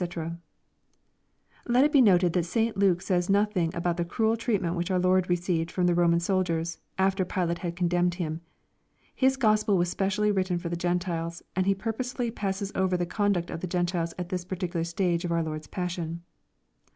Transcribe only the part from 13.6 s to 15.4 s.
Gentiles at this particular stage of